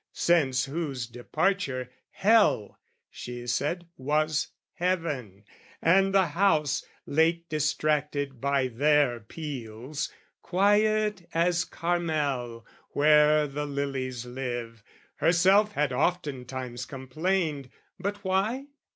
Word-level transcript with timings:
Since 0.13 0.65
whose 0.65 1.05
departure, 1.05 1.91
hell, 2.09 2.79
she 3.11 3.45
said, 3.45 3.87
was 3.97 4.47
heaven, 4.73 5.43
And 5.79 6.11
the 6.11 6.25
house, 6.29 6.83
late 7.05 7.47
distracted 7.49 8.41
by 8.41 8.69
their 8.69 9.19
peals, 9.19 10.11
Quiet 10.41 11.29
as 11.35 11.63
Carmel 11.65 12.65
where 12.93 13.45
the 13.45 13.67
lilies 13.67 14.25
live. 14.25 14.81
Herself 15.17 15.73
had 15.73 15.93
oftentimes 15.93 16.87
complained: 16.87 17.69
but 17.99 18.23
why? 18.25 18.69